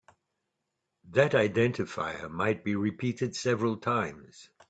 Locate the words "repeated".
2.75-3.35